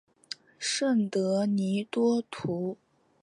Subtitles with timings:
[0.57, 2.79] 圣德尼多图。